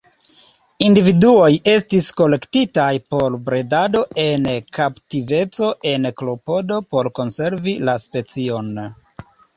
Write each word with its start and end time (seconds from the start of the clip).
Individuoj 0.83 1.49
estis 1.73 2.07
kolektitaj 2.21 2.87
por 3.15 3.35
bredado 3.51 4.01
en 4.23 4.47
kaptiveco 4.79 5.69
en 5.93 6.09
klopodo 6.23 6.81
por 6.95 7.11
konservi 7.21 7.77
la 7.91 7.97
specion. 8.07 8.73